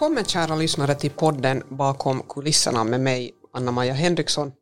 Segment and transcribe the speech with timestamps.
[0.00, 4.52] Välkommen kära lyssnare till podden Bakom kulisserna med mig Anna-Maja Henriksson.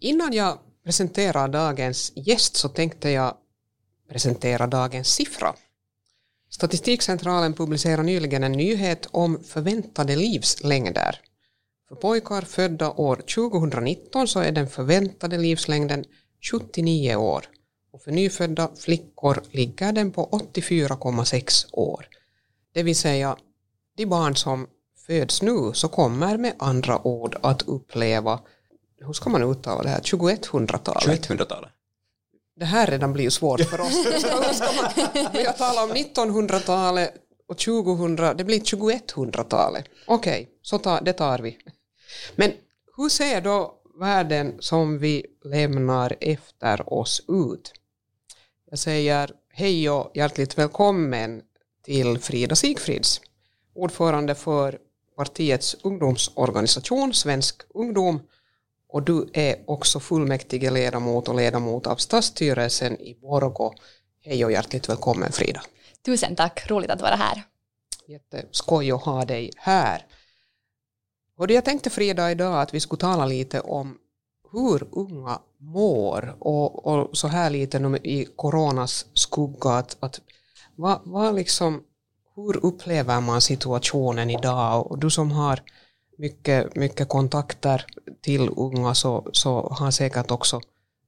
[0.00, 3.34] Innan jag presenterar dagens gäst så tänkte jag
[4.08, 5.54] presentera dagens siffra.
[6.50, 11.20] Statistikcentralen publicerade nyligen en nyhet om förväntade livslängder.
[11.88, 16.04] För pojkar födda år 2019 så är den förväntade livslängden
[16.50, 17.44] 79 år
[17.92, 22.06] och för nyfödda flickor ligger den på 84,6 år.
[22.72, 23.36] Det vill säga,
[23.96, 24.66] de barn som
[25.06, 28.40] föds nu så kommer med andra ord att uppleva,
[29.00, 31.28] hur ska man uttala det här, 2100-talet?
[31.28, 31.70] 2100-talet.
[32.56, 34.06] Det här redan blir ju svårt för oss.
[34.06, 34.18] Hur
[34.52, 37.14] ska man börja tala om 1900-talet
[37.48, 39.84] och 2000, det blir 2100-talet.
[40.06, 41.58] Okej, okay, så ta, det tar vi.
[42.36, 42.52] Men
[42.96, 47.72] hur ser då världen som vi lämnar efter oss ut?
[48.70, 51.42] Jag säger hej och hjärtligt välkommen
[51.84, 53.20] till Frida Sigfrids,
[53.76, 54.78] ordförande för
[55.16, 58.20] partiets ungdomsorganisation Svensk ungdom
[58.88, 63.74] och du är också fullmäktige ledamot och ledamot av stadsstyrelsen i Borgå.
[64.20, 65.62] Hej och hjärtligt välkommen Frida.
[66.04, 67.42] Tusen tack, roligt att vara här.
[68.08, 70.06] Jätteskoj att ha dig här.
[71.38, 73.98] Och jag tänkte Frida idag att vi skulle tala lite om
[74.52, 80.20] hur unga mår och, och så här lite i coronas skugga att, att
[80.74, 81.82] vad, vad liksom,
[82.36, 85.62] hur upplever man situationen idag och du som har
[86.18, 87.84] mycket, mycket kontakter
[88.20, 90.60] till unga så, så har säkert också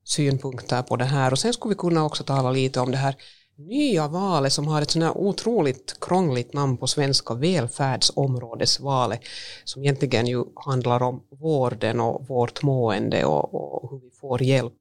[0.04, 3.16] synpunkter på det här och sen skulle vi kunna också tala lite om det här
[3.58, 9.20] nya valet som har ett sådant här otroligt krångligt namn på svenska, välfärdsområdesvalet,
[9.64, 14.74] som egentligen ju handlar om vården och vårt mående och, och, hur vi får hjälp.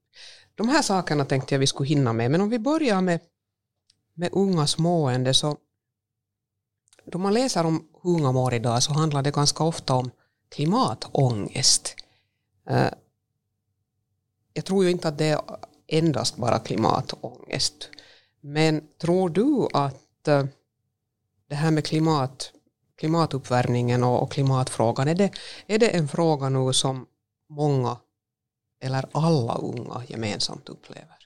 [0.56, 3.20] De här sakerna tänkte jag vi skulle hinna med, men om vi börjar med,
[4.14, 5.57] med ungas mående så
[7.12, 10.12] då man läser om hur unga mår idag så handlar det ganska ofta om
[10.50, 11.95] klimatångest.
[12.69, 12.90] Eh,
[14.53, 15.41] jag tror ju inte att det är
[15.88, 17.90] endast bara klimatångest
[18.41, 20.45] men tror du att eh,
[21.50, 22.51] det här med klimat,
[22.97, 25.31] klimatuppvärmningen och, klimatfrågan, är det,
[25.68, 27.06] är det en fråga nu som
[27.50, 27.97] många
[28.81, 31.18] eller alla unga gemensamt upplever?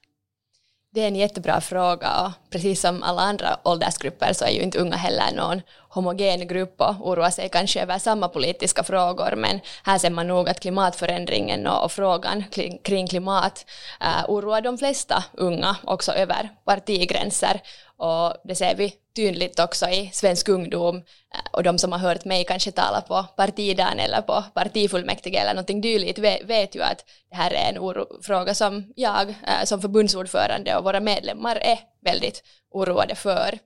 [0.93, 4.79] Det är en jättebra fråga och precis som alla andra åldersgrupper så är ju inte
[4.79, 9.97] unga heller någon homogen grupp och oroar sig kanske över samma politiska frågor men här
[9.97, 13.65] ser man nog att klimatförändringen och, frågan kring, kring klimat
[14.03, 17.61] uh, oroar de flesta unga också över partigränser
[18.01, 22.25] och det ser vi tydligt också i svensk ungdom eh, och de som har hört
[22.25, 27.35] mig kanske tala på partidagen eller på partifullmäktige eller någonting dylikt vet ju att det
[27.35, 32.43] här är en oro, fråga som jag eh, som förbundsordförande och våra medlemmar är väldigt
[32.71, 33.59] oroade för.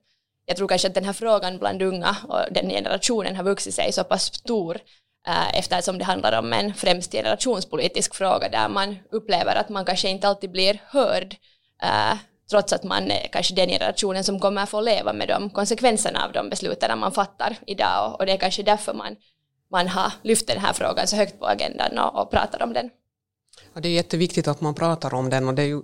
[0.46, 3.92] Jag tror kanske att den här frågan bland unga och den generationen har vuxit sig
[3.92, 4.78] så pass stor
[5.28, 10.08] eh, eftersom det handlar om en främst generationspolitisk fråga där man upplever att man kanske
[10.08, 11.36] inte alltid blir hörd
[12.50, 16.32] trots att man är kanske den generationen som kommer få leva med de konsekvenserna av
[16.32, 19.16] de besluten man fattar idag och, och det är kanske därför man,
[19.70, 22.90] man har lyft den här frågan så högt på agendan och, och pratar om den.
[23.74, 25.82] Ja, det är jätteviktigt att man pratar om den och det är ju,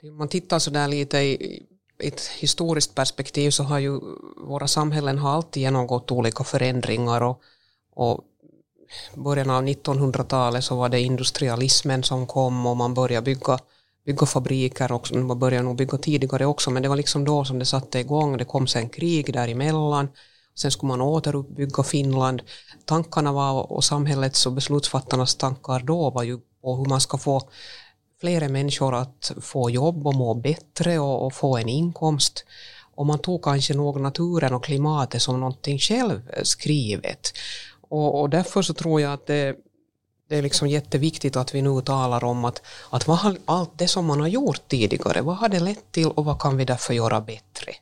[0.00, 4.00] det, man tittar så där lite i, i ett historiskt perspektiv så har ju
[4.36, 7.42] våra samhällen har alltid genomgått olika förändringar och,
[7.94, 8.20] och
[9.14, 13.58] början av 1900-talet så var det industrialismen som kom och man började bygga
[14.06, 17.58] bygga fabriker också, man började nog bygga tidigare också, men det var liksom då som
[17.58, 20.08] det satte igång, det kom sen krig däremellan,
[20.54, 22.42] sen skulle man återuppbygga Finland.
[22.84, 27.42] Tankarna var, och samhällets och beslutsfattarnas tankar då var ju på hur man ska få
[28.20, 32.44] flera människor att få jobb och må bättre och, och få en inkomst.
[32.94, 37.32] Och man tog kanske nog naturen och klimatet som någonting självskrivet.
[37.88, 39.56] Och, och därför så tror jag att det
[40.28, 43.88] det är liksom jätteviktigt att vi nu talar om att, att vad har, allt det
[43.88, 46.94] som man har gjort tidigare, vad har det lett till och vad kan vi därför
[46.94, 47.72] göra bättre?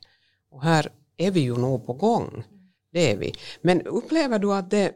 [0.50, 2.44] Och här är vi ju nog på gång,
[2.92, 3.34] det är vi.
[3.62, 4.92] Men upplever du att det,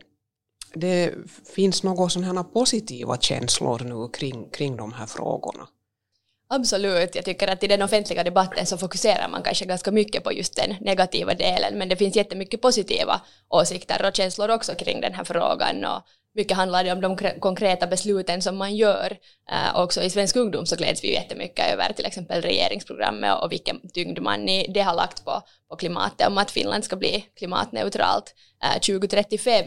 [0.74, 1.14] det
[1.54, 5.68] finns några sådana positiva känslor nu kring, kring de här frågorna?
[6.50, 10.32] Absolut, jag tycker att i den offentliga debatten så fokuserar man kanske ganska mycket på
[10.32, 15.14] just den negativa delen, men det finns jättemycket positiva åsikter och känslor också kring den
[15.14, 16.02] här frågan och
[16.38, 19.16] mycket handlar det om de konkreta besluten som man gör.
[19.50, 23.90] Äh, också i svensk ungdom så gläds vi jättemycket över till exempel regeringsprogrammet och vilken
[23.94, 28.34] tyngd man i det har lagt på, på klimatet om att Finland ska bli klimatneutralt
[28.64, 29.64] äh, 2035.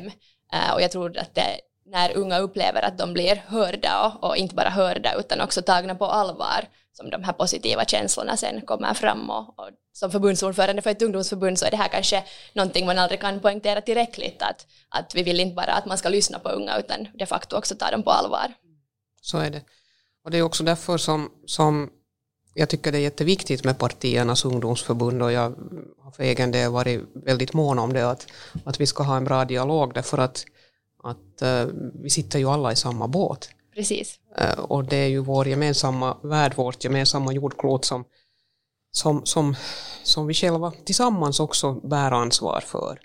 [0.53, 1.59] Äh, och jag tror att det
[1.91, 5.95] när unga upplever att de blir hörda och, och, inte bara hörda utan också tagna
[5.95, 10.89] på allvar som de här positiva känslorna sen kommer fram och, och som förbundsordförande för
[10.89, 12.23] ett ungdomsförbund så är det här kanske
[12.53, 16.09] någonting man aldrig kan poängtera tillräckligt att, att vi vill inte bara att man ska
[16.09, 18.53] lyssna på unga utan de facto också ta dem på allvar.
[19.21, 19.61] Så är det.
[20.23, 21.89] Och det är också därför som, som
[22.53, 25.55] jag tycker det är jätteviktigt med partiernas ungdomsförbund och jag
[26.03, 28.27] har för egen del varit väldigt mån om det att,
[28.65, 30.45] att vi ska ha en bra dialog därför att,
[31.03, 33.49] att uh, vi sitter ju alla i samma båt.
[33.75, 34.19] Precis.
[34.41, 38.05] Uh, och det är ju vår gemensamma värld, vårt gemensamma jordklot som,
[38.91, 39.55] som, som,
[40.03, 42.99] som vi själva tillsammans också bär ansvar för.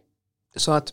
[0.56, 0.93] Så att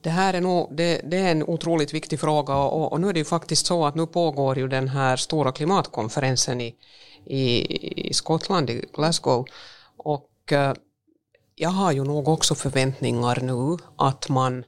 [0.00, 3.12] det här är, nog, det, det, är en otroligt viktig fråga och, och, nu är
[3.12, 6.74] det ju faktiskt så att nu pågår ju den här stora klimatkonferensen i,
[7.26, 9.46] i, i Skottland, i Glasgow.
[9.96, 10.74] Och eh,
[11.54, 14.64] jag har ju nog också förväntningar nu att man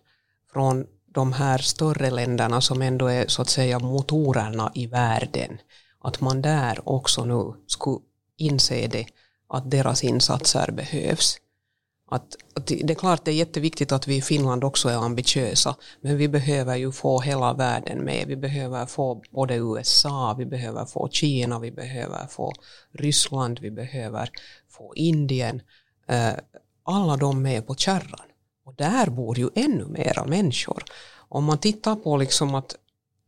[0.53, 0.87] från
[1.17, 5.59] de här större länderna som ändå är så att säga motorerna i världen,
[5.99, 8.01] att man där också nu skulle
[8.37, 9.07] inse det,
[9.49, 11.37] att deras insatser behövs.
[12.11, 15.77] Att, att, det är klart det är jätteviktigt att vi i Finland också är ambitiösa,
[16.01, 18.27] men vi behöver ju få hela världen med.
[18.27, 22.53] Vi behöver få både USA, vi behöver få Kina, vi behöver få
[22.93, 24.31] Ryssland, vi behöver
[24.69, 25.63] få Indien.
[26.09, 26.35] Eh,
[26.85, 28.27] alla de med på kärran.
[28.67, 30.85] Och där bor ju ännu mera människor.
[31.29, 32.77] Om man tittar på liksom att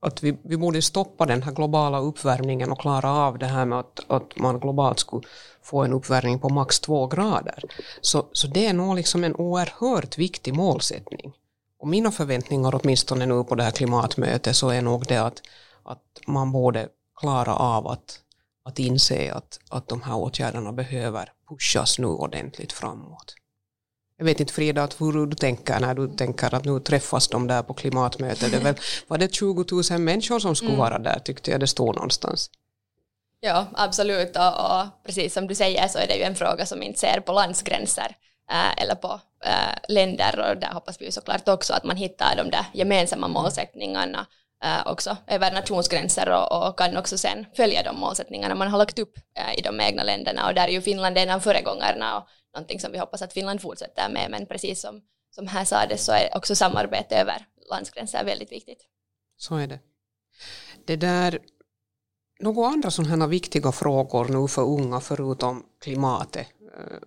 [0.01, 3.79] att vi, vi borde stoppa den här globala uppvärmningen och klara av det här med
[3.79, 5.29] att, att man globalt skulle
[5.63, 7.65] få en uppvärmning på max två grader.
[8.01, 11.33] Så, så det är nog liksom en oerhört viktig målsättning.
[11.79, 15.43] Och mina förväntningar åtminstone nu på det här klimatmötet så är nog det att,
[15.83, 16.89] att man borde
[17.21, 18.21] klara av att,
[18.65, 23.35] att inse att, att de här åtgärderna behöver pushas nu ordentligt framåt.
[24.19, 27.47] Jag vet inte Frida, att hur du tänker när du tänker att nu träffas de
[27.47, 28.53] där på klimatmötet.
[28.53, 28.75] Det väl,
[29.07, 30.81] var det 20 000 människor som skulle mm.
[30.81, 32.51] vara där tyckte jag det stod någonstans.
[33.41, 34.37] Ja, absolut.
[34.37, 37.21] Och, och, precis som du säger så är det ju en fråga som inte ser
[37.21, 38.17] på landsgränser
[38.51, 42.51] äh, eller på äh, länder och där hoppas vi såklart också att man hittar de
[42.51, 44.27] där gemensamma målsättningarna
[44.65, 48.99] Eh, också över nationsgränser och, och, kan också sen följa de målsättningarna man har lagt
[48.99, 52.29] upp eh, i de egna länderna och där är ju Finland en av föregångarna och
[52.55, 56.13] någonting som vi hoppas att Finland fortsätter med, men precis som, som här sades så
[56.13, 58.79] är också samarbete över landsgränser väldigt viktigt.
[59.37, 59.81] Så är det.
[60.87, 61.39] Det där,
[62.41, 66.47] några andra sådana här viktiga frågor nu för unga förutom klimatet,
[66.79, 66.99] eh,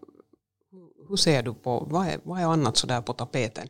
[1.10, 3.68] hur ser du på, vad är, vad är annat sådär på tapeten?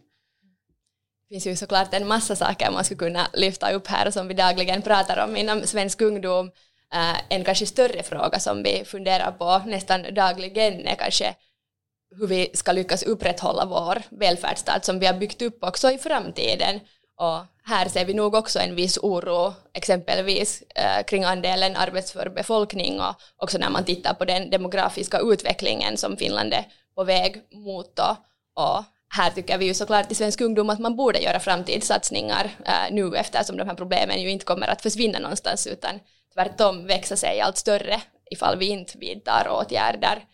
[1.32, 4.34] Det finns ju såklart en massa saker man skulle kunna lyfta upp här som vi
[4.34, 6.52] dagligen pratar om inom svensk ungdom.
[6.94, 11.36] Eh, en kanske större fråga som vi funderar på nästan dagligen är kanske
[12.20, 16.80] hur vi ska lyckas upprätthålla vår välfärdsstat som vi har byggt upp också i framtiden.
[17.16, 23.00] Och här ser vi nog också en viss oro, exempelvis eh, kring andelen arbetsför befolkning
[23.00, 28.00] och också när man tittar på den demografiska utvecklingen som Finland är på väg mot.
[28.54, 28.84] Och
[29.14, 33.16] här tycker vi ju såklart i svensk ungdom att man borde göra framtidssatsningar eh, nu
[33.16, 36.00] eftersom de här problemen ju inte kommer att försvinna någonstans utan
[36.34, 40.26] tvärtom växa sig allt större ifall vi inte vidtar åtgärder.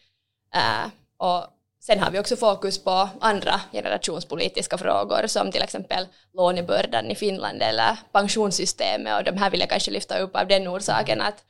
[0.56, 0.88] Eh,
[1.18, 1.54] och
[1.88, 7.62] Sen har vi också fokus på andra generationspolitiska frågor som till exempel lånebördan i Finland
[7.62, 11.44] eller pensionssystemet och de här vill jag kanske lyfta upp av den orsaken att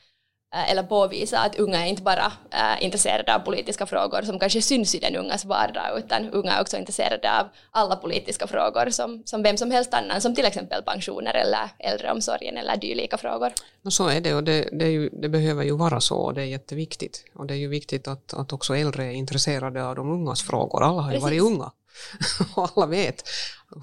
[0.51, 4.61] eller påvisa att unga är inte bara är eh, intresserade av politiska frågor som kanske
[4.61, 9.23] syns i den ungas vardag, utan unga är också intresserade av alla politiska frågor som,
[9.25, 13.51] som vem som helst annan, som till exempel pensioner eller äldreomsorgen eller dylika frågor.
[13.85, 16.41] Och så är det och det, det, ju, det, behöver ju vara så och det
[16.41, 17.25] är jätteviktigt.
[17.35, 20.83] Och det är ju viktigt att, att också äldre är intresserade av de ungas frågor.
[20.83, 21.23] Alla har ju Precis.
[21.23, 21.71] varit unga
[22.55, 23.23] och alla vet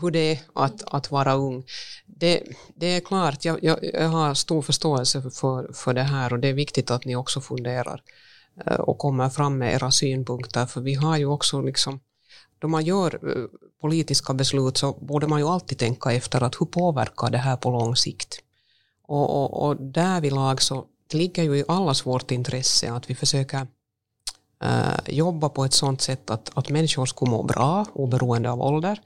[0.00, 1.64] hur det är att, att vara ung.
[2.06, 2.42] Det,
[2.74, 6.48] det är klart, jag, jag, jag, har stor förståelse för, för det här och det
[6.48, 8.02] är viktigt att ni också funderar
[8.66, 12.00] eh, och kommer fram med era synpunkter för vi har ju också liksom
[12.58, 13.44] då man gör eh,
[13.80, 17.70] politiska beslut så borde man ju alltid tänka efter att hur påverkar det här på
[17.70, 18.40] lång sikt.
[19.06, 23.66] Och, och, och därvidlag så det ligger ju i allas vårt intresse att vi försöker
[25.06, 29.00] jobba på ett sådant sätt att, att människor ska må bra oberoende av ålder.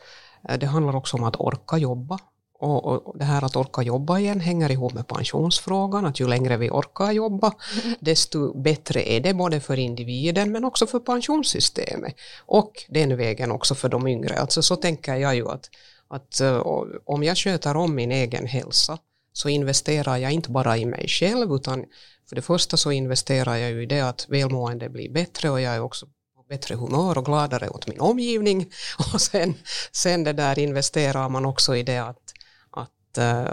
[0.49, 2.19] Äh, det handlar också om att orka jobba.
[2.61, 6.57] Och, och, det här att orka jobba igen hänger ihop med pensionsfrågan, att ju längre
[6.57, 7.53] vi orkar jobba,
[8.01, 12.15] desto bättre är det både för individen men också för pensionssystemet.
[12.47, 14.39] Och den vägen också för de yngre.
[14.39, 15.71] Alltså så tänker jag ju att,
[16.09, 16.63] att uh,
[17.05, 18.99] om jag sköter om min egen hälsa
[19.39, 21.85] så investerar jag inte bara i mig själv utan
[22.29, 25.75] för det första så investerar jag ju i det att välmående blir bättre och jag
[25.75, 28.71] är också på bättre humör och gladare åt min omgivning
[29.15, 29.55] och sen,
[29.93, 32.33] sen det där investerar man också i det att,
[32.71, 33.51] att uh,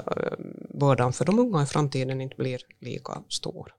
[0.79, 3.73] bördan för de unga i framtiden inte blir lika stor.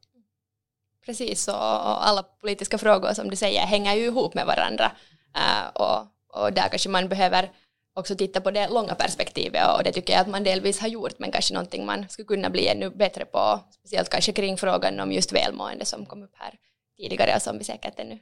[1.06, 4.92] Precis, och alla politiska frågor som du säger hänger ju ihop med varandra.
[5.36, 5.98] Uh, och,
[6.28, 7.50] och där kanske man behöver
[7.96, 11.18] också titta på det långa perspektivet och det tycker jag att man delvis har gjort
[11.18, 15.12] men kanske någonting man skulle kunna bli ännu bättre på, speciellt kanske kring frågan om
[15.12, 16.54] just välmående som kom upp här
[16.96, 18.18] tidigare och som vi säkert ännu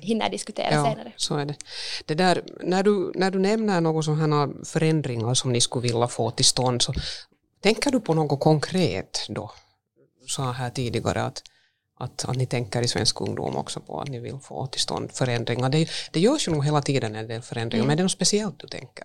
[0.00, 1.12] hinner diskutera ja, senare.
[1.16, 1.54] så är det.
[2.06, 6.30] det där, när, du, när du nämner några sådana förändringar som ni skulle vilja få
[6.30, 6.92] till stånd så
[7.60, 9.50] tänker du på något konkret då?
[10.26, 11.42] sa här tidigare att,
[11.98, 15.12] att, att ni tänker i svensk ungdom också på att ni vill få till stånd
[15.12, 15.68] förändringar.
[15.68, 17.88] Det, det görs ju nog hela tiden en del förändringar, mm.
[17.88, 19.04] men det är något speciellt du tänker?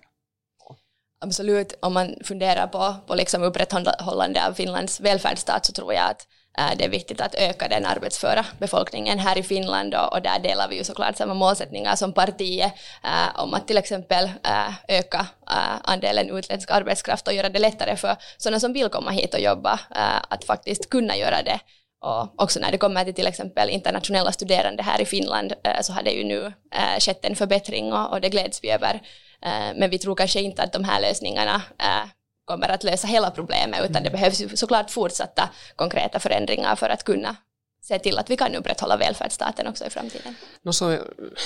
[1.20, 6.26] Absolut, om man funderar på, på liksom upprätthållande av Finlands välfärdsstat så tror jag att
[6.58, 10.38] äh, det är viktigt att öka den arbetsföra befolkningen här i Finland och, och där
[10.38, 12.72] delar vi ju såklart samma målsättningar som partiet
[13.04, 17.96] äh, om att till exempel äh, öka äh, andelen utländsk arbetskraft och göra det lättare
[17.96, 21.60] för sådana som vill komma hit och jobba äh, att faktiskt kunna göra det.
[22.00, 26.02] Och också när det kommer till till exempel internationella studerande här i Finland så har
[26.02, 26.52] det ju nu
[26.98, 29.00] skett en förbättring och, och det gläds vi över.
[29.42, 32.08] Eh, men vi tror kanske inte att de här lösningarna eh,
[32.44, 34.12] kommer att lösa hela problemet, utan det mm.
[34.12, 37.36] behövs såklart fortsatta konkreta förändringar för att kunna
[37.82, 40.34] se till att vi kan upprätthålla välfärdsstaten också i framtiden.
[40.62, 40.98] No, så,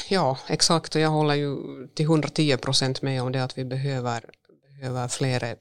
[0.08, 1.56] ja, exakt, och jag håller ju
[1.94, 4.24] till 110 procent med om det att vi behöver,
[4.78, 5.56] behöver fler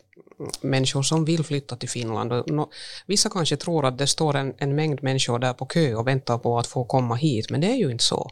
[0.61, 2.33] människor som vill flytta till Finland.
[2.33, 2.69] Och no,
[3.05, 6.38] vissa kanske tror att det står en, en mängd människor där på kö och väntar
[6.38, 8.31] på att få komma hit, men det är ju inte så.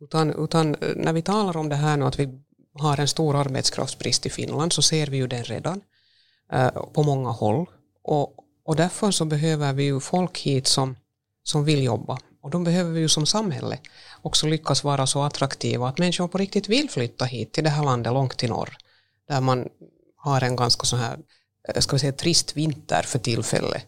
[0.00, 2.43] Utan, utan när vi talar om det här nu att vi
[2.78, 5.80] har en stor arbetskraftsbrist i Finland så ser vi ju den redan
[6.52, 7.66] eh, på många håll.
[8.02, 10.96] Och, och därför så behöver vi ju folk hit som,
[11.42, 12.18] som vill jobba.
[12.42, 13.78] Och de behöver vi ju som samhälle
[14.22, 17.84] också lyckas vara så attraktiva att människor på riktigt vill flytta hit till det här
[17.84, 18.76] landet långt i norr.
[19.28, 19.68] Där man
[20.16, 21.18] har en ganska så här,
[21.68, 23.86] Eh, ska vi säga trist vinter för tillfället.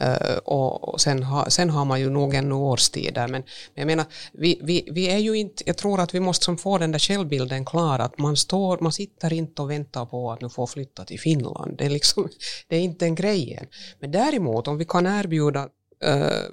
[0.00, 3.28] Uh, och sen, ha, sen har man ju nog ännu årstider.
[3.28, 3.42] Men, men
[3.74, 6.92] jag menar, vi, vi, vi är ju inte, jag tror att vi måste få den
[6.92, 10.66] där självbilden klar, att man, står, man sitter inte och väntar på att nu få
[10.66, 11.78] flytta till Finland.
[11.78, 12.28] Det är, liksom,
[12.68, 13.66] det är inte en grejen.
[14.00, 15.62] Men däremot om vi kan erbjuda
[16.06, 16.48] uh,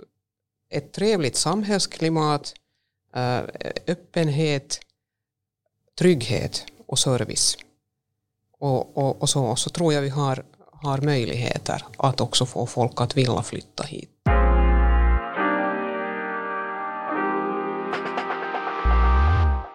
[0.69, 2.53] ett trevligt samhällsklimat,
[3.15, 3.39] uh,
[3.87, 4.79] öppenhet,
[5.99, 7.57] trygghet och service.
[8.59, 10.43] Och, och, och, så, så tror jag vi har
[10.81, 14.09] har möjligheter att också få folk att vilja flytta hit.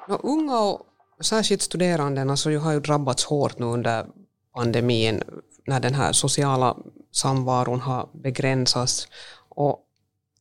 [0.09, 0.81] No, unga och
[1.21, 4.07] särskilt studerande alltså, har ju drabbats hårt nu under
[4.55, 5.23] pandemin
[5.67, 6.77] när den här sociala
[7.13, 9.09] samvaron har begränsats.
[9.49, 9.81] Och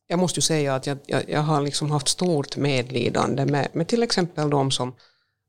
[0.06, 3.88] jag måste ju säga att jag, jag, jag har liksom haft stort medlidande med, med
[3.88, 4.94] till exempel de som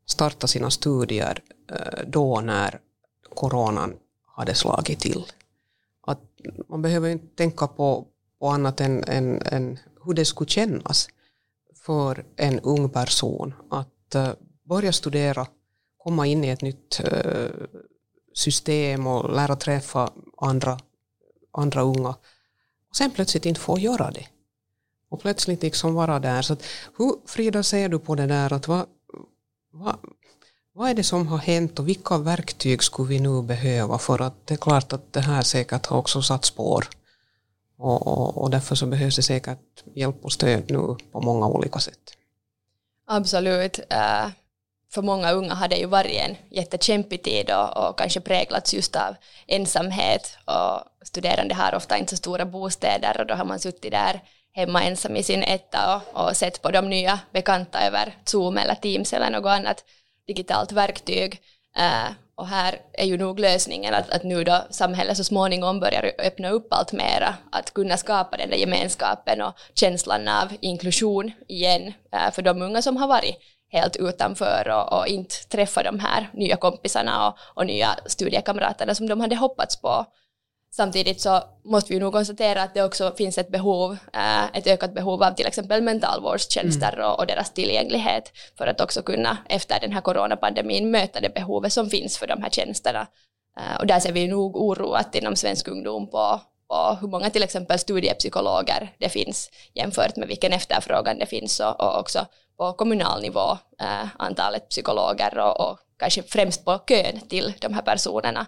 [0.06, 1.40] startade sina studier
[1.72, 2.80] eh, då när
[3.36, 3.94] coronan
[4.36, 5.26] hade slagit till.
[6.08, 6.22] Att
[6.68, 8.08] man behöver inte tänka på,
[8.40, 11.08] på annat än, än, än hur det skulle kännas
[11.86, 14.30] för en ung person att uh,
[14.64, 15.48] börja studera,
[15.98, 17.50] komma in i ett nytt uh,
[18.34, 20.80] system och lära träffa andra,
[21.52, 22.16] andra unga
[22.90, 24.28] och sen plötsligt inte få göra det.
[25.10, 26.42] Och plötsligt liksom vara där.
[26.42, 26.64] Så att,
[26.98, 28.54] hur, Frida, ser du på det där?
[28.54, 28.86] att vad,
[29.72, 29.98] vad,
[30.76, 34.48] vad är det som har hänt och vilka verktyg skulle vi nu behöva för att
[34.48, 36.86] det är klart att det här säkert har också satt spår.
[37.78, 41.80] Och, och, och därför så behövs det säkert hjälp och stöd nu på många olika
[41.80, 42.00] sätt.
[43.08, 43.80] Absolut.
[43.90, 44.28] Äh,
[44.94, 48.96] för många unga har det ju varit en jättekämpig tid och, och kanske präglats just
[48.96, 49.16] av
[49.48, 54.22] ensamhet och studerande har ofta inte så stora bostäder och då har man suttit där
[54.52, 58.76] hemma ensam i sin etta och, och sett på de nya bekanta över Zoom eller
[58.76, 59.84] Teams eller något annat
[60.28, 61.42] digitalt verktyg.
[61.78, 66.12] Uh, och här är ju nog lösningen att, att nu då samhället så småningom börjar
[66.20, 71.94] öppna upp allt mera, att kunna skapa den där gemenskapen och känslan av inklusion igen
[72.16, 73.36] uh, för de unga som har varit
[73.72, 79.08] helt utanför och, och inte träffat de här nya kompisarna och, och nya studiekamraterna som
[79.08, 80.06] de hade hoppats på.
[80.76, 84.94] Samtidigt så måste vi nog konstatera att det också finns ett behov, äh, ett ökat
[84.94, 87.06] behov av till exempel mentalvårdstjänster mm.
[87.06, 91.74] och, och, deras tillgänglighet för att också kunna efter den här coronapandemin möta det behovet
[91.74, 93.08] som finns för de här tjänsterna.
[93.60, 97.44] Äh, och där ser vi nog oroat inom svensk ungdom på, på hur många till
[97.44, 102.26] exempel studiepsykologer det finns jämfört med vilken efterfrågan det finns och, och också
[102.58, 107.82] på kommunal nivå äh, antalet psykologer och, och kanske främst på kön till de här
[107.82, 108.46] personerna.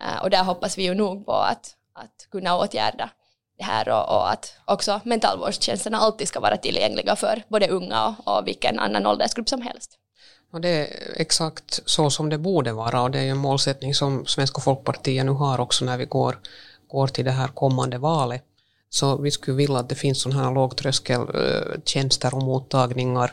[0.00, 3.10] Eh, och där hoppas vi ju nog på att, att kunna åtgärda
[3.58, 8.38] det här och, och att också mentalvårdstjänsterna alltid ska vara tillgängliga för både unga och,
[8.38, 9.98] och vilken annan åldersgrupp som helst.
[10.52, 14.26] Och det är exakt så som det borde vara och det är en målsättning som
[14.26, 16.38] Svenska folkpartiet nu har också när vi går,
[16.88, 18.44] går till det här kommande valet.
[18.90, 23.32] Så vi skulle vilja att det finns sådana här lågtröskeltjänster och mottagningar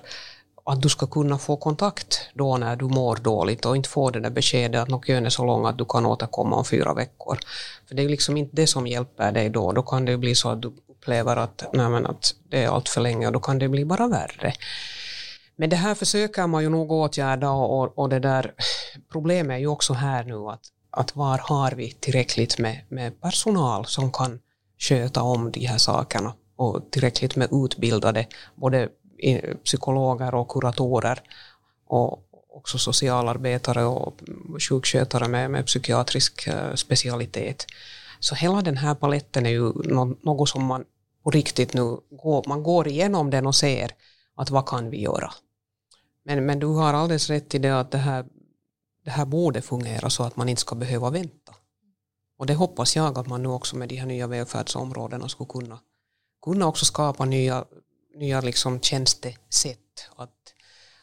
[0.63, 4.19] att du ska kunna få kontakt då när du mår dåligt och inte få det
[4.19, 7.39] där beskedet att kön är så lång att du kan återkomma om fyra veckor.
[7.87, 9.71] För det är liksom inte det som hjälper dig då.
[9.71, 12.89] Då kan det bli så att du upplever att, nej men att det är allt
[12.89, 14.53] för länge och då kan det bli bara värre.
[15.55, 18.53] Men det här försöker man ju nog åtgärda och, och det där
[19.11, 23.85] problemet är ju också här nu att, att var har vi tillräckligt med, med personal
[23.85, 24.39] som kan
[24.77, 28.89] sköta om de här sakerna och tillräckligt med utbildade både
[29.63, 31.21] psykologer och kuratorer
[31.87, 34.19] och också socialarbetare och
[34.69, 37.65] sjukskötare med, med psykiatrisk eh, specialitet.
[38.19, 39.71] Så hela den här paletten är ju
[40.23, 40.85] något som man
[41.23, 43.91] på riktigt nu går, man går igenom den och ser
[44.35, 45.33] att vad kan vi göra.
[46.23, 48.25] Men, men du har alldeles rätt i det att det här,
[49.05, 51.55] det här borde fungera så att man inte ska behöva vänta.
[52.37, 55.79] Och det hoppas jag att man nu också med de här nya välfärdsområdena skulle kunna,
[56.45, 57.65] kunna också skapa nya,
[58.15, 59.77] nya liksom tjänstesätt.
[60.15, 60.29] Att,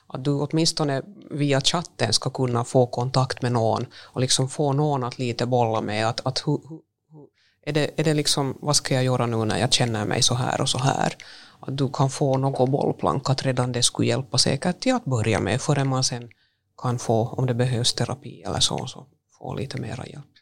[0.07, 5.05] att du åtminstone via chatten ska kunna få kontakt med någon och liksom få någon
[5.05, 6.79] att lite bolla med att, att hu, hu,
[7.63, 10.35] är, det, är det liksom, vad ska jag göra nu när jag känner mig så
[10.35, 11.17] här och så här
[11.61, 15.41] att du kan få något bollplank, att redan det skulle hjälpa säkert till att börja
[15.41, 16.29] med, förrän man sen
[16.83, 19.07] kan få, om det behövs terapi eller så, så
[19.39, 20.38] få lite mera hjälp.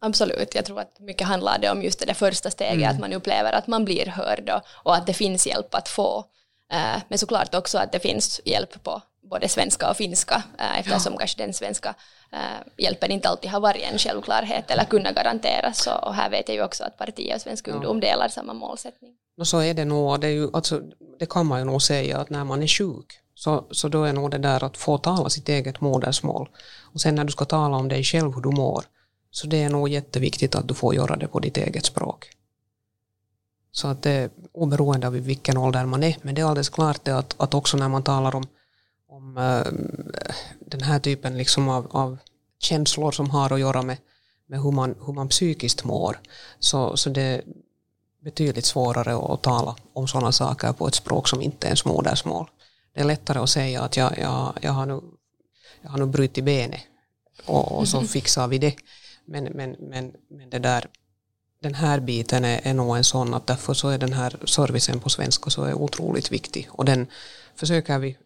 [0.00, 2.90] Absolut, jag tror att mycket handlar det om just det där första steget, mm.
[2.90, 6.18] att man upplever att man blir hörd och, och att det finns hjälp att få.
[6.72, 11.12] Uh, men såklart också att det finns hjälp på både svenska och finska, uh, eftersom
[11.12, 11.18] ja.
[11.18, 11.94] kanske den svenska
[12.32, 12.38] uh,
[12.76, 15.88] hjälpen inte alltid har varit en självklarhet eller kunnat garanteras.
[16.02, 19.14] Och här vet jag ju också att partiet och Svensk Ungdom delar samma målsättning.
[19.38, 20.80] Och så är det nog, det, är ju, alltså,
[21.18, 24.12] det kan man ju nog säga att när man är sjuk så, så då är
[24.12, 26.48] nog det där att få tala sitt eget modersmål
[26.94, 28.84] och sen när du ska tala om dig själv hur du mår
[29.30, 32.30] så det är nog jätteviktigt att du får göra det på ditt eget språk.
[33.72, 37.04] Så att det är oberoende av vilken ålder man är men det är alldeles klart
[37.04, 38.46] det att, att också när man talar om,
[39.08, 39.72] om äh,
[40.60, 42.18] den här typen liksom av, av
[42.58, 43.96] känslor som har att göra med,
[44.46, 46.20] med hur, man, hur man psykiskt mår
[46.58, 47.42] så, så det
[48.20, 52.50] betydligt svårare att tala om sådana saker på ett språk som inte är ens modersmål.
[52.94, 55.00] Det är lättare att säga att jag, jag, jag, har, nu,
[55.82, 56.80] jag har nu brutit benet
[57.46, 58.74] och, och så fixar vi det.
[59.30, 60.86] Men, men, men, men det där,
[61.62, 65.00] den här biten är, är nog en sån att därför så är den här servicen
[65.00, 67.06] på svenska så är otroligt viktig och den
[67.54, 68.16] försöker vi eh,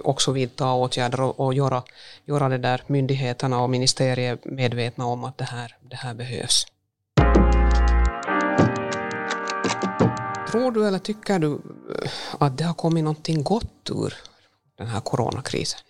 [0.00, 1.82] också vidta åtgärder och, och göra,
[2.24, 6.66] göra det där myndigheterna och ministeriet medvetna om att det här, det här behövs.
[10.50, 14.14] Tror du eller tycker du eh, att det har kommit någonting gott ur
[14.76, 15.80] den här coronakrisen?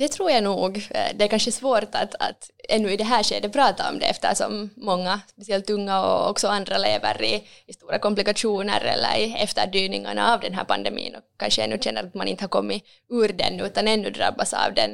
[0.00, 0.76] Det tror jag nog.
[0.90, 4.06] Eh, det är kanske svårt att, att ännu i det här skedet prata om det
[4.06, 10.34] eftersom många, speciellt unga och också andra lever i, i stora komplikationer eller i efterdyningarna
[10.34, 13.60] av den här pandemin och kanske ännu känner att man inte har kommit ur den
[13.60, 14.92] utan ännu drabbas av den.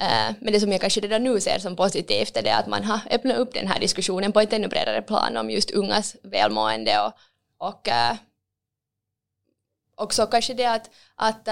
[0.00, 2.84] Eh, men det som jag kanske redan nu ser som positivt är det att man
[2.84, 7.00] har öppnat upp den här diskussionen på ett ännu bredare plan om just ungas välmående
[7.00, 7.12] och,
[7.68, 8.16] och eh,
[9.94, 11.48] också kanske det att, att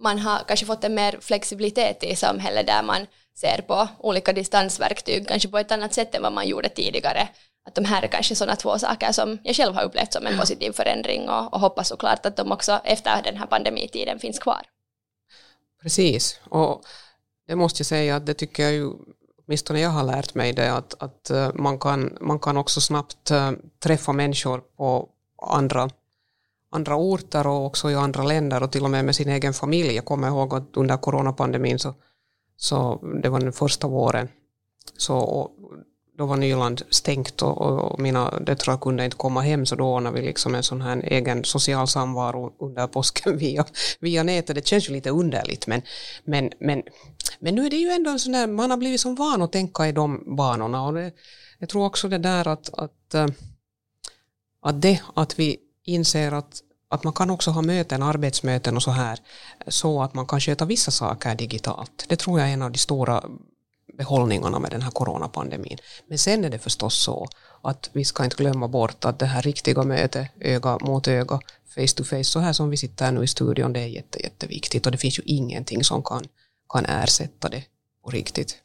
[0.00, 5.28] man har kanske fått en mer flexibilitet i samhället där man ser på olika distansverktyg
[5.28, 7.28] kanske på ett annat sätt än vad man gjorde tidigare.
[7.66, 10.38] Att de här är kanske sådana två saker som jag själv har upplevt som en
[10.38, 14.62] positiv förändring och, och hoppas såklart att de också efter den här pandemitiden finns kvar.
[15.82, 16.82] Precis, och
[17.46, 18.90] det måste jag säga att det tycker jag ju
[19.46, 23.32] åtminstone jag har lärt mig det att, att man, kan, man kan också snabbt
[23.82, 25.08] träffa människor på
[25.42, 25.90] andra,
[26.70, 29.94] andra orter och också i andra länder och till och med med sin egen familj.
[29.94, 31.94] Jag kommer ihåg att under coronapandemin så,
[32.56, 34.28] så det var den första våren
[34.96, 35.50] så
[36.18, 40.20] då var Nyland stängt och, och mina döttrar kunde inte komma hem så då ordnade
[40.20, 43.64] vi liksom en sån här egen social samvaro under påsken via,
[44.00, 44.56] via nätet.
[44.56, 45.82] Det känns ju lite underligt men,
[46.24, 46.82] men, men,
[47.38, 49.52] men nu är det ju ändå en sån där, man har blivit som van att
[49.52, 51.12] tänka i de banorna och det,
[51.58, 53.26] jag tror också det där att, att eh,
[54.62, 55.56] att det att vi
[55.90, 59.18] inser att, att man kan också ha möten, arbetsmöten och så här,
[59.66, 62.04] så att man kan sköta vissa saker digitalt.
[62.08, 63.24] Det tror jag är en av de stora
[63.98, 65.78] behållningarna med den här coronapandemin.
[66.08, 67.28] Men sen är det förstås så
[67.62, 71.40] att vi ska inte glömma bort att det här riktiga mötet, öga mot öga,
[71.74, 74.86] face to face, så här som vi sitter nu i studion, det är jätte, jätteviktigt
[74.86, 76.24] och det finns ju ingenting som kan,
[76.72, 77.64] kan ersätta det
[78.04, 78.58] på riktigt.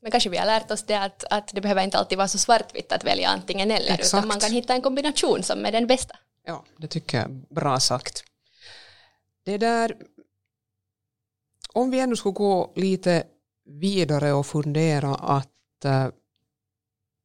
[0.00, 2.38] Men kanske vi har lärt oss det att, att det behöver inte alltid vara så
[2.38, 4.14] svartvitt att välja antingen eller, Exakt.
[4.14, 6.16] utan man kan hitta en kombination som är den bästa.
[6.46, 8.24] Ja, det tycker jag är bra sagt.
[9.44, 9.96] Det där
[11.72, 13.24] om vi ändå skulle gå lite
[13.64, 16.08] vidare och fundera att uh,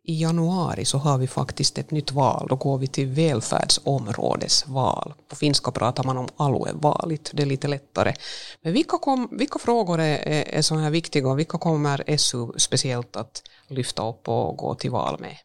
[0.03, 2.47] i januari så har vi faktiskt ett nytt val.
[2.49, 5.13] Då går vi till välfärdsområdesval.
[5.27, 8.13] På finska pratar man om aluevalit, det är lite lättare.
[8.61, 10.17] Men vilka, kom, vilka frågor är,
[10.57, 14.91] är, så här viktiga och vilka kommer SU speciellt att lyfta upp och gå till
[14.91, 15.37] val med?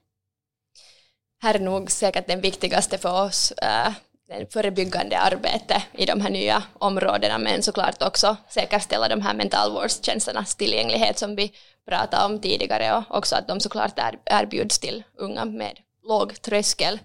[1.43, 3.93] Här är nog säkert den viktigaste för oss äh,
[4.51, 11.19] förebyggande arbete i de här nya områdena men såklart också säkerställa de här mentalvårdstjänsternas tillgänglighet
[11.19, 11.53] som vi
[11.89, 16.99] pratade om tidigare och också att de såklart erbjuds till unga med låg tröskel.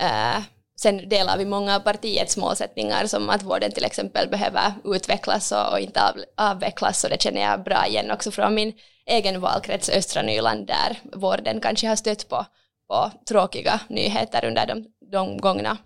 [0.00, 0.42] Eh,
[0.80, 5.80] sen delar vi många av partiets målsättningar som att vården till exempel behöver utvecklas och,
[5.80, 6.00] inte
[6.36, 8.72] avvecklas och det känner jag bra igen också från min
[9.06, 12.46] egen valkrets Östra Nyland där vården kanske har stött på,
[12.88, 15.78] på tråkiga nyheter under de, de gångna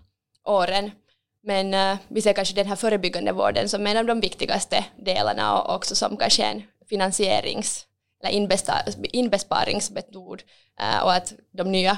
[0.45, 0.91] åren.
[1.43, 5.61] Men uh, vi ser kanske den här förebyggande vården som en av de viktigaste delarna
[5.61, 7.87] och också som kanske en finansierings
[8.23, 10.43] eller inbesparingsmetod
[10.81, 11.97] uh, och att de nya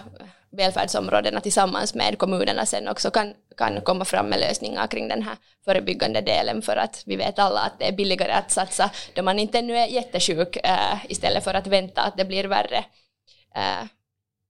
[0.52, 5.38] välfärdsområdena tillsammans med kommunerna sen också kan, kan komma fram med lösningar kring den här
[5.66, 9.40] förebyggande delen för att vi vet alla att det är billigare att satsa då man
[9.40, 12.86] inte ännu är jättesjuk uh, istället för att vänta att det blir värre.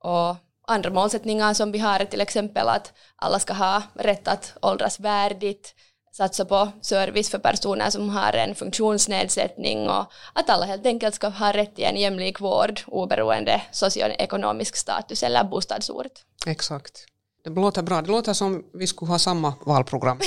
[0.03, 0.35] och
[0.67, 4.99] andra målsättningar som vi har är till exempel att alla ska ha rätt att åldras
[4.99, 5.75] värdigt,
[6.11, 11.27] satsa på service för personer som har en funktionsnedsättning och att alla helt enkelt ska
[11.27, 16.11] ha rätt till en jämlik vård oberoende socioekonomisk status eller bostadsort.
[16.47, 17.05] Exakt.
[17.43, 18.01] Det låter bra.
[18.01, 20.19] Det låter som vi skulle ha samma valprogram.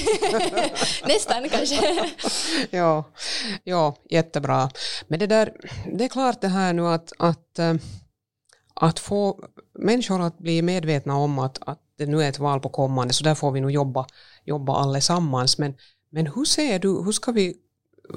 [1.06, 2.10] Nästan kanske.
[2.70, 3.04] ja,
[3.64, 4.70] ja, jättebra.
[5.06, 5.52] Men det där,
[5.92, 7.74] det är klart det här nu att, att eh,
[8.80, 9.44] att få
[9.78, 13.24] människor att bli medvetna om att, att det nu är ett val på kommande så
[13.24, 14.06] där får vi nog jobba,
[14.44, 15.58] jobba allesammans.
[15.58, 15.74] Men,
[16.10, 17.56] men hur ser du, hur ska vi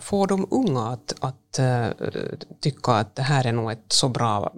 [0.01, 2.07] få de unga att, att uh,
[2.59, 4.53] tycka att det här är nog ett så bra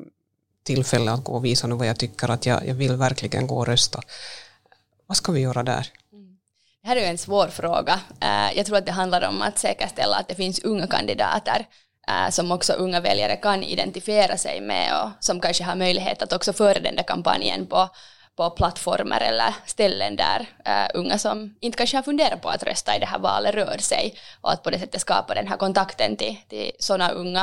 [0.63, 3.57] tillfälle att gå och visa nu vad jag tycker att jag, jag vill verkligen gå
[3.57, 4.01] och rösta.
[5.07, 5.87] Vad ska vi göra där?
[6.13, 6.37] Mm.
[6.81, 7.99] Det här är ju en svår fråga.
[8.19, 11.67] Eh, jag tror att det handlar om att säkerställa att det finns unga kandidater
[12.07, 16.33] Äh, som också unga väljare kan identifiera sig med och som kanske har möjlighet att
[16.33, 17.89] också föra den där kampanjen på,
[18.35, 22.95] på plattformar eller ställen där äh, unga som inte kanske har funderat på att rösta
[22.95, 26.17] i det här valet rör sig och att på det sättet skapa den här kontakten
[26.17, 27.41] till, till sådana unga.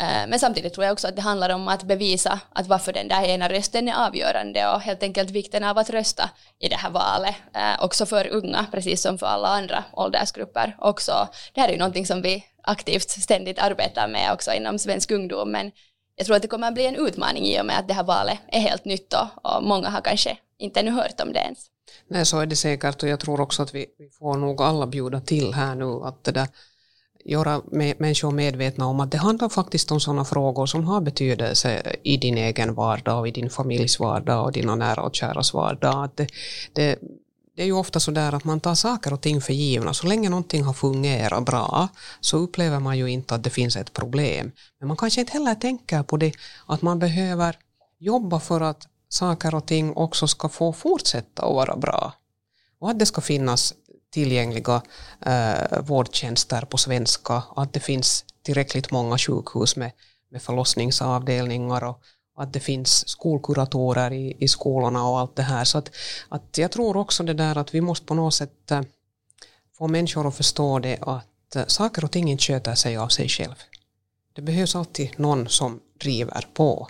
[0.00, 3.08] Äh, men samtidigt tror jag också att det handlar om att bevisa att varför den
[3.08, 6.90] där ena rösten är avgörande och helt enkelt vikten av att rösta i det här
[6.90, 10.76] valet, äh, också för unga, precis som för alla andra åldersgrupper.
[10.78, 15.10] Också, det här är ju någonting som vi aktivt ständigt arbetar med också inom svensk
[15.10, 15.50] ungdom.
[15.50, 15.72] Men
[16.16, 18.04] jag tror att det kommer att bli en utmaning i och med att det här
[18.04, 21.66] valet är helt nytt och, många har kanske inte ännu hört om det ens.
[22.08, 24.86] Nej, så är det säkert och jag tror också att vi, vi får nog alla
[24.86, 26.48] bjuda till här nu att det där
[27.24, 27.62] göra
[27.98, 32.38] människor medvetna om att det handlar faktiskt om sådana frågor som har betydelse i din
[32.38, 36.04] egen vardag och i din familjs vardag och dina nära och käras vardag.
[36.04, 36.28] Att det,
[36.72, 36.98] det,
[37.60, 39.94] det är ju ofta så där att man tar saker och ting för givna.
[39.94, 41.88] Så länge någonting har fungerat bra
[42.20, 44.52] så upplever man ju inte att det finns ett problem.
[44.78, 46.32] Men man kanske inte heller tänker på det
[46.66, 47.56] att man behöver
[47.98, 52.12] jobba för att saker och ting också ska få fortsätta att vara bra.
[52.80, 53.74] Och att det ska finnas
[54.12, 54.82] tillgängliga
[55.26, 59.92] eh, vårdtjänster på svenska, att det finns tillräckligt många sjukhus med,
[60.30, 62.02] med förlossningsavdelningar och
[62.40, 65.64] att det finns skolkuratorer i, i skolorna och allt det här.
[65.64, 65.90] Så att,
[66.28, 68.82] att jag tror också det där att vi måste på något sätt eh,
[69.78, 73.28] få människor att förstå det att eh, saker och ting inte sköter sig av sig
[73.28, 73.54] själv.
[74.32, 76.88] Det behövs alltid någon som driver på.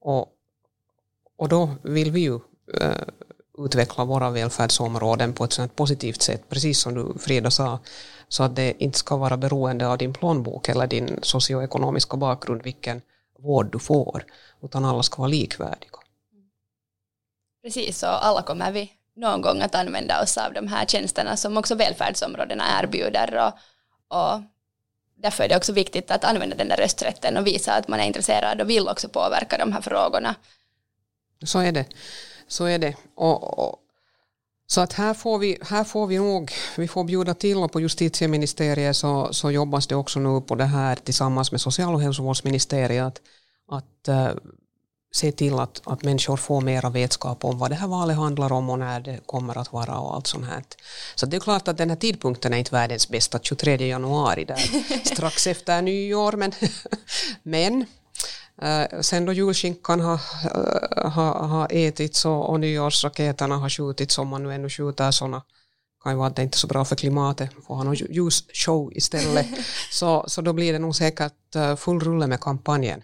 [0.00, 0.28] Och,
[1.36, 2.34] och då vill vi ju
[2.80, 2.90] äh,
[3.58, 7.78] utveckla våra välfärdsområden på ett sådant positivt sätt, precis som du Frida sa,
[8.28, 13.02] så att det inte ska vara beroende av din plånbok eller din socioekonomiska bakgrund vilken
[13.38, 14.24] vård du får,
[14.62, 15.98] utan alla ska vara likvärdiga.
[17.62, 21.56] Precis, och alla kommer vi någon gång att använda oss av de här tjänsterna som
[21.56, 23.36] också välfärdsområdena erbjuder.
[23.36, 23.52] Och,
[24.18, 24.40] och
[25.16, 28.04] därför är det också viktigt att använda den där rösträtten och visa att man är
[28.04, 30.34] intresserad och vill också påverka de här frågorna.
[31.42, 31.86] Så är det.
[32.48, 32.96] Så är det.
[33.14, 33.78] Och, och,
[34.70, 37.80] så att här får vi, här får vi nog, vi får bjuda till och på
[37.80, 43.04] justitieministeriet så, så jobbas det också nu på det här tillsammans med social och hälsovårdsministeriet
[43.06, 43.20] att,
[43.70, 44.40] att uh,
[45.12, 48.70] se till att, att människor får mera vetskap om vad det här valet handlar om
[48.70, 50.62] och när det kommer att vara och allt sånt här.
[51.14, 54.56] Så det är klart att den här tidpunkten är inte världens bästa, 23 januari där
[55.04, 56.52] strax efter nyår men,
[57.42, 57.84] men
[59.00, 64.42] sen då julskinkan har, uh, har, har ätits och, och nyårsraketerna har skjutits, om man
[64.42, 65.42] nu ännu skjuter sådana
[66.02, 68.92] kan ju vara att det inte är så bra för klimatet, får ha någon ljusshow
[68.92, 69.46] istället.
[69.90, 73.02] så, så då blir det nog säkert eh, full rulle med kampanjen.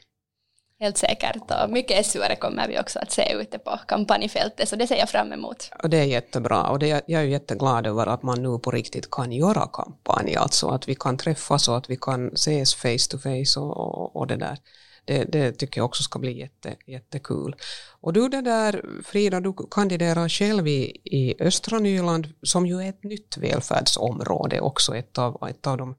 [0.80, 4.86] Helt säkert och mycket SU kommer vi också att se ute på kampanjfältet så det
[4.86, 5.70] ser jag fram emot.
[5.82, 9.10] Och det är jättebra och det, jag är jätteglad över att man nu på riktigt
[9.10, 13.18] kan göra kampanj, alltså att vi kan träffas och att vi kan ses face to
[13.18, 14.58] face och, och, och det där.
[15.04, 17.56] Det, det, tycker jag också ska bli jätte, jättekul.
[18.00, 22.88] Och du det där Frida, du kandiderar själv i, i östra Nyland som ju är
[22.88, 25.94] ett nytt välfärdsområde också, ett av, ett av de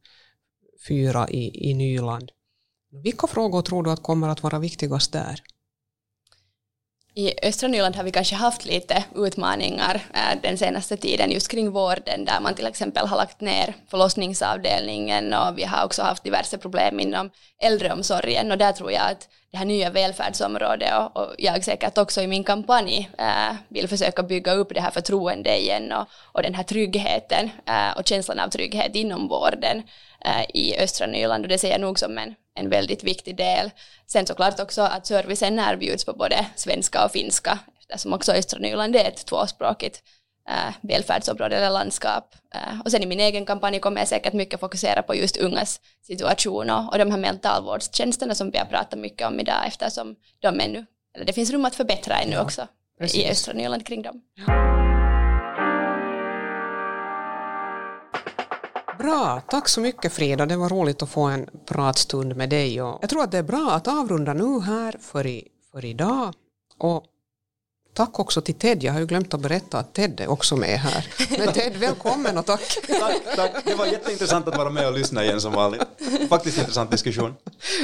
[0.87, 2.31] fyra i, i Nyland.
[3.03, 5.41] Vilka frågor tror du att kommer att vara viktigast där?
[7.17, 11.71] I östra Nyland har vi kanske haft lite utmaningar eh, den senaste tiden just kring
[11.71, 16.58] vården där man till exempel har lagt ner förlossningsavdelningen och vi har också haft diverse
[16.58, 17.30] problem inom
[17.62, 18.51] äldreomsorgen.
[18.51, 22.28] Och där tror jag att det här nya välfärdsområdet och, och jag säkert också i
[22.28, 26.63] min kampanj äh, vill försöka bygga upp det här förtroendet igen och, och den här
[26.63, 29.84] tryggheten äh, och känslan av trygghet inom vården
[30.25, 31.45] äh, i östra Nyland.
[31.45, 33.71] Och det ser jag nog som en, en väldigt viktig del.
[34.07, 38.95] Sen såklart också att servicen erbjuds på både svenska och finska eftersom också östra Nyland
[38.95, 40.03] är ett tvåspråkigt
[40.49, 42.35] äh, välfärdsområde eller landskap.
[42.55, 45.81] Äh, och sen i min egen kampanj kommer jag säkert mycket fokusera på just ungas
[46.01, 50.59] situation och, och de här mentalvårdstjänsterna som vi har pratat mycket om idag eftersom de
[50.59, 52.67] ännu, eller det finns rum att förbättra ännu ja, också
[52.99, 53.19] precis.
[53.19, 54.21] i östra Nyland kring dem.
[59.05, 60.45] Bra, tack så mycket Frida.
[60.45, 62.81] Det var roligt att få en pratstund med dig.
[62.81, 66.33] Och jag tror att det är bra att avrunda nu här för, i, för idag.
[66.77, 67.03] Och
[67.93, 68.83] Tack också till Ted.
[68.83, 71.07] Jag har ju glömt att berätta att Ted är också med här.
[71.37, 72.77] Men Ted, välkommen och tack.
[72.87, 73.65] tack, tack.
[73.65, 75.81] Det var jätteintressant att vara med och lyssna igen som vanligt.
[76.29, 77.35] Faktiskt intressant diskussion.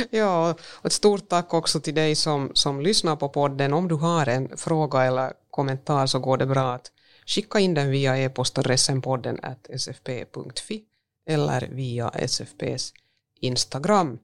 [0.10, 3.73] Ja, och ett stort tack också till dig som, som lyssnar på podden.
[3.73, 6.91] Om du har en fråga eller kommentar så går det bra att
[7.25, 9.39] skicka in den via e-postadressen podden
[9.77, 10.86] sfp.fi
[11.29, 12.93] eller via SFPs
[13.41, 14.19] Instagram.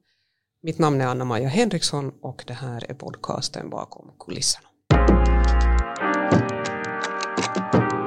[0.62, 4.68] Mitt namn är Anna-Maja Henriksson och det här är podcasten bakom kulisserna.
[7.60, 7.97] thank you